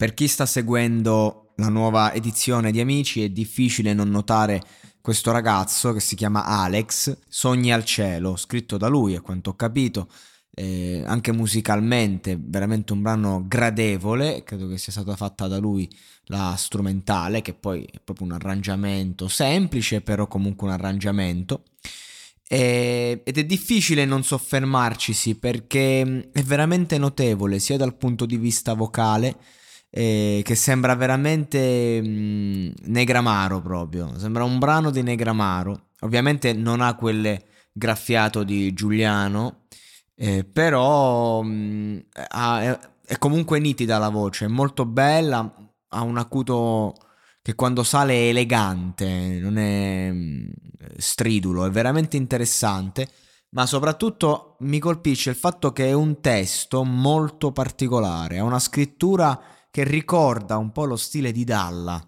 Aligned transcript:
Per 0.00 0.14
chi 0.14 0.28
sta 0.28 0.46
seguendo 0.46 1.52
la 1.56 1.68
nuova 1.68 2.14
edizione 2.14 2.72
di 2.72 2.80
Amici 2.80 3.22
è 3.22 3.28
difficile 3.28 3.92
non 3.92 4.08
notare 4.08 4.62
questo 5.02 5.30
ragazzo 5.30 5.92
che 5.92 6.00
si 6.00 6.14
chiama 6.14 6.46
Alex, 6.46 7.18
Sogni 7.28 7.70
al 7.70 7.84
cielo, 7.84 8.34
scritto 8.36 8.78
da 8.78 8.88
lui 8.88 9.14
a 9.14 9.20
quanto 9.20 9.50
ho 9.50 9.56
capito, 9.56 10.08
eh, 10.54 11.02
anche 11.04 11.32
musicalmente 11.32 12.38
veramente 12.40 12.94
un 12.94 13.02
brano 13.02 13.44
gradevole, 13.46 14.42
credo 14.42 14.68
che 14.68 14.78
sia 14.78 14.90
stata 14.90 15.14
fatta 15.16 15.48
da 15.48 15.58
lui 15.58 15.86
la 16.28 16.54
strumentale, 16.56 17.42
che 17.42 17.52
poi 17.52 17.82
è 17.82 18.00
proprio 18.02 18.26
un 18.26 18.32
arrangiamento 18.32 19.28
semplice, 19.28 20.00
però 20.00 20.26
comunque 20.26 20.66
un 20.66 20.72
arrangiamento. 20.72 21.64
Ed 22.48 23.36
è 23.36 23.44
difficile 23.44 24.06
non 24.06 24.24
soffermarcisi 24.24 25.34
perché 25.34 26.30
è 26.32 26.42
veramente 26.42 26.96
notevole 26.96 27.58
sia 27.58 27.76
dal 27.76 27.98
punto 27.98 28.24
di 28.24 28.38
vista 28.38 28.72
vocale, 28.72 29.36
eh, 29.90 30.40
che 30.44 30.54
sembra 30.54 30.94
veramente 30.94 32.00
mh, 32.00 32.72
Negramaro 32.84 33.60
proprio, 33.60 34.16
sembra 34.18 34.44
un 34.44 34.58
brano 34.58 34.90
di 34.90 35.02
Negramaro, 35.02 35.88
ovviamente 36.00 36.52
non 36.52 36.80
ha 36.80 36.94
quelle 36.94 37.44
graffiato 37.72 38.44
di 38.44 38.72
Giuliano, 38.72 39.64
eh, 40.14 40.44
però 40.44 41.42
mh, 41.42 42.04
ha, 42.28 42.62
è, 42.62 42.78
è, 43.06 43.18
comunque 43.18 43.58
nitida 43.58 43.98
la 43.98 44.08
voce, 44.08 44.44
è 44.44 44.48
molto 44.48 44.86
bella, 44.86 45.52
ha 45.88 46.02
un 46.02 46.18
acuto 46.18 46.94
che 47.42 47.54
quando 47.54 47.82
sale 47.82 48.14
è 48.14 48.28
elegante, 48.28 49.38
non 49.40 49.58
è 49.58 50.10
mh, 50.12 50.50
stridulo, 50.96 51.64
è 51.66 51.70
veramente 51.70 52.16
interessante 52.16 53.08
ma 53.52 53.66
soprattutto 53.66 54.56
mi 54.60 54.78
colpisce 54.78 55.30
il 55.30 55.36
fatto 55.36 55.72
che 55.72 55.88
è 55.88 55.92
un 55.92 56.20
testo 56.20 56.84
molto 56.84 57.50
particolare, 57.50 58.38
ha 58.38 58.44
una 58.44 58.60
scrittura 58.60 59.40
che 59.70 59.84
ricorda 59.84 60.56
un 60.56 60.72
po' 60.72 60.84
lo 60.84 60.96
stile 60.96 61.32
di 61.32 61.44
Dalla. 61.44 62.04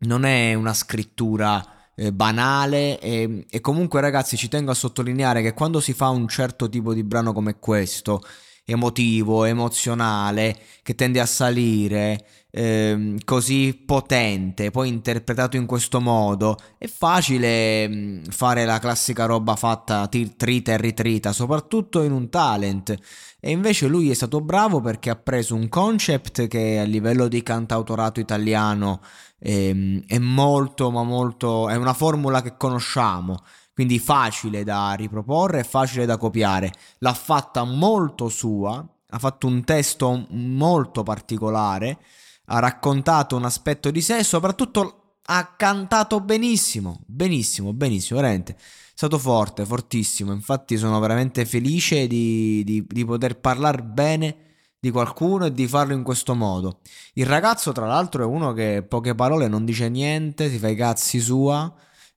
Non 0.00 0.24
è 0.24 0.54
una 0.54 0.74
scrittura 0.74 1.92
eh, 1.96 2.12
banale 2.12 2.98
e, 3.00 3.46
e 3.48 3.60
comunque 3.60 4.00
ragazzi 4.00 4.36
ci 4.36 4.48
tengo 4.48 4.70
a 4.70 4.74
sottolineare 4.74 5.42
che 5.42 5.54
quando 5.54 5.80
si 5.80 5.92
fa 5.92 6.08
un 6.08 6.28
certo 6.28 6.68
tipo 6.68 6.92
di 6.92 7.02
brano 7.02 7.32
come 7.32 7.58
questo, 7.58 8.22
emotivo, 8.64 9.44
emozionale, 9.44 10.58
che 10.82 10.94
tende 10.94 11.20
a 11.20 11.26
salire, 11.26 12.26
ehm, 12.54 13.18
così 13.24 13.82
potente, 13.84 14.70
poi 14.70 14.88
interpretato 14.88 15.56
in 15.56 15.66
questo 15.66 16.00
modo, 16.00 16.56
è 16.78 16.86
facile 16.86 17.88
mh, 17.88 18.22
fare 18.30 18.64
la 18.64 18.78
classica 18.78 19.26
roba 19.26 19.56
fatta 19.56 20.08
trita 20.08 20.72
e 20.72 20.76
ritrita, 20.76 21.32
soprattutto 21.32 22.02
in 22.02 22.12
un 22.12 22.28
talent. 22.30 22.96
E 23.40 23.50
invece 23.50 23.88
lui 23.88 24.10
è 24.10 24.14
stato 24.14 24.40
bravo 24.40 24.80
perché 24.80 25.10
ha 25.10 25.16
preso 25.16 25.54
un 25.54 25.68
concept 25.68 26.46
che 26.46 26.78
a 26.78 26.84
livello 26.84 27.26
di 27.28 27.42
cantautorato 27.42 28.20
italiano 28.20 29.00
ehm, 29.40 30.04
è 30.06 30.18
molto, 30.18 30.90
ma 30.90 31.02
molto, 31.02 31.68
è 31.68 31.74
una 31.74 31.92
formula 31.92 32.40
che 32.40 32.56
conosciamo 32.56 33.42
quindi 33.74 33.98
facile 33.98 34.62
da 34.62 34.92
riproporre 34.92 35.64
facile 35.64 36.06
da 36.06 36.16
copiare. 36.16 36.72
L'ha 36.98 37.12
fatta 37.12 37.64
molto 37.64 38.28
sua, 38.28 38.86
ha 39.08 39.18
fatto 39.18 39.48
un 39.48 39.64
testo 39.64 40.26
molto 40.30 41.02
particolare, 41.02 41.98
ha 42.46 42.58
raccontato 42.58 43.36
un 43.36 43.44
aspetto 43.44 43.90
di 43.90 44.00
sé 44.00 44.18
e 44.18 44.24
soprattutto 44.24 45.18
ha 45.26 45.54
cantato 45.56 46.20
benissimo, 46.20 47.00
benissimo, 47.06 47.72
benissimo, 47.72 48.20
veramente. 48.20 48.52
È 48.54 48.96
stato 48.96 49.18
forte, 49.18 49.64
fortissimo. 49.64 50.32
Infatti 50.32 50.76
sono 50.76 50.98
veramente 51.00 51.46
felice 51.46 52.06
di, 52.06 52.62
di, 52.64 52.84
di 52.86 53.04
poter 53.04 53.38
parlare 53.38 53.82
bene 53.82 54.36
di 54.78 54.90
qualcuno 54.90 55.46
e 55.46 55.52
di 55.52 55.66
farlo 55.66 55.94
in 55.94 56.02
questo 56.02 56.34
modo. 56.34 56.80
Il 57.14 57.26
ragazzo, 57.26 57.72
tra 57.72 57.86
l'altro, 57.86 58.22
è 58.22 58.26
uno 58.26 58.52
che 58.52 58.84
poche 58.86 59.14
parole 59.14 59.48
non 59.48 59.64
dice 59.64 59.88
niente, 59.88 60.50
si 60.50 60.58
fa 60.58 60.68
i 60.68 60.76
cazzi 60.76 61.18
sua 61.20 61.74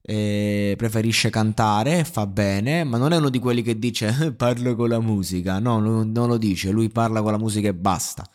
preferisce 0.08 1.30
cantare, 1.30 2.06
fa 2.06 2.26
bene, 2.26 2.86
ma 2.86 2.98
non 2.98 3.12
è 3.12 3.18
uno 3.18 3.30
di 3.30 3.40
quelli 3.40 3.62
che 3.62 3.78
dice 3.78 4.32
parlo 4.38 4.74
con 4.76 4.88
la 4.88 5.02
musica, 5.02 5.60
no, 5.60 5.80
non 5.80 6.28
lo 6.28 6.38
dice, 6.38 6.72
lui 6.72 6.90
parla 6.90 7.22
con 7.22 7.32
la 7.32 7.38
musica 7.38 7.68
e 7.68 7.74
basta. 7.74 8.26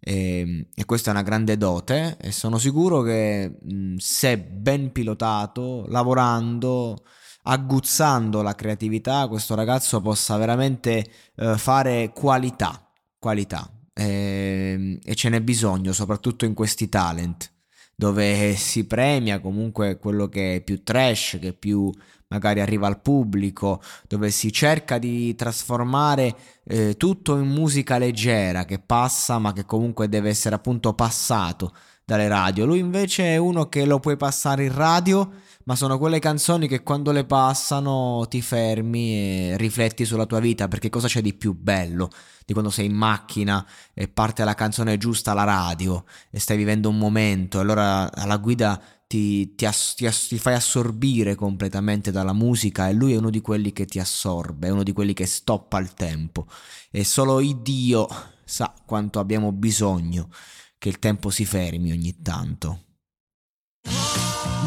E, 0.00 0.38
ehm, 0.40 0.66
e 0.74 0.84
questa 0.84 1.10
è 1.10 1.12
una 1.12 1.22
grande 1.22 1.56
dote 1.56 2.16
e 2.20 2.32
sono 2.32 2.58
sicuro 2.58 3.02
che 3.02 3.58
se 3.98 4.38
ben 4.38 4.92
pilotato, 4.92 5.86
lavorando, 5.88 7.04
aguzzando 7.42 8.42
la 8.42 8.54
creatività, 8.54 9.26
questo 9.28 9.54
ragazzo 9.54 10.00
possa 10.00 10.36
veramente 10.36 11.04
eh, 11.36 11.56
fare 11.56 12.12
qualità, 12.14 12.90
qualità. 13.18 13.70
E, 13.92 14.04
ehm, 14.04 14.98
e 15.04 15.14
ce 15.14 15.28
n'è 15.28 15.40
bisogno, 15.40 15.92
soprattutto 15.92 16.44
in 16.44 16.54
questi 16.54 16.88
talent 16.88 17.56
dove 18.00 18.54
si 18.54 18.86
premia 18.86 19.40
comunque 19.40 19.98
quello 19.98 20.28
che 20.28 20.54
è 20.54 20.60
più 20.60 20.84
trash, 20.84 21.38
che 21.40 21.52
più 21.52 21.90
magari 22.28 22.60
arriva 22.60 22.86
al 22.86 23.00
pubblico, 23.00 23.82
dove 24.06 24.30
si 24.30 24.52
cerca 24.52 24.98
di 24.98 25.34
trasformare 25.34 26.32
eh, 26.62 26.96
tutto 26.96 27.36
in 27.36 27.48
musica 27.48 27.98
leggera 27.98 28.64
che 28.64 28.78
passa 28.78 29.40
ma 29.40 29.52
che 29.52 29.64
comunque 29.64 30.08
deve 30.08 30.28
essere 30.28 30.54
appunto 30.54 30.94
passato 30.94 31.74
dalle 32.04 32.28
radio. 32.28 32.66
Lui 32.66 32.78
invece 32.78 33.34
è 33.34 33.36
uno 33.36 33.68
che 33.68 33.84
lo 33.84 33.98
puoi 33.98 34.16
passare 34.16 34.66
in 34.66 34.74
radio, 34.76 35.28
ma 35.68 35.76
sono 35.76 35.98
quelle 35.98 36.18
canzoni 36.18 36.66
che 36.66 36.82
quando 36.82 37.12
le 37.12 37.26
passano 37.26 38.24
ti 38.30 38.40
fermi 38.40 39.50
e 39.50 39.56
rifletti 39.58 40.06
sulla 40.06 40.24
tua 40.24 40.40
vita, 40.40 40.66
perché 40.66 40.88
cosa 40.88 41.08
c'è 41.08 41.20
di 41.20 41.34
più 41.34 41.54
bello? 41.54 42.10
di 42.46 42.54
quando 42.54 42.70
sei 42.70 42.86
in 42.86 42.94
macchina 42.94 43.62
e 43.92 44.08
parte 44.08 44.42
la 44.42 44.54
canzone 44.54 44.96
giusta 44.96 45.32
alla 45.32 45.44
radio 45.44 46.06
e 46.30 46.40
stai 46.40 46.56
vivendo 46.56 46.88
un 46.88 46.96
momento, 46.96 47.60
allora 47.60 48.10
alla 48.10 48.38
guida 48.38 48.80
ti, 49.06 49.54
ti, 49.54 49.66
ass- 49.66 49.94
ti, 49.94 50.06
ass- 50.06 50.28
ti, 50.28 50.38
fai 50.38 50.54
assorbire 50.54 51.34
completamente 51.34 52.10
dalla 52.10 52.32
musica 52.32 52.88
e 52.88 52.94
lui 52.94 53.12
è 53.12 53.18
uno 53.18 53.28
di 53.28 53.42
quelli 53.42 53.74
che 53.74 53.84
ti 53.84 53.98
assorbe, 53.98 54.68
è 54.68 54.70
uno 54.70 54.82
di 54.82 54.94
quelli 54.94 55.12
che 55.12 55.26
stoppa 55.26 55.78
il 55.78 55.92
tempo 55.92 56.46
e 56.90 57.04
solo 57.04 57.42
Dio 57.42 58.08
sa 58.46 58.72
quanto 58.86 59.18
abbiamo 59.18 59.52
bisogno 59.52 60.30
che 60.78 60.88
il 60.88 60.98
tempo 60.98 61.28
si 61.28 61.44
fermi 61.44 61.92
ogni 61.92 62.22
tanto. 62.22 62.84